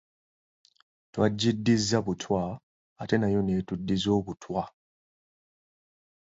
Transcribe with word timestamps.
Twagiddiza 1.11 1.97
butwa 2.05 2.41
nayo 3.21 3.39
n'etuddiza 3.43 4.09
obutwa 4.19 4.61